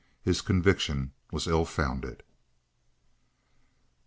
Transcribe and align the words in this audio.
His 0.23 0.41
conviction 0.41 1.11
was 1.31 1.45
ill 1.45 1.63
founded. 1.63 2.23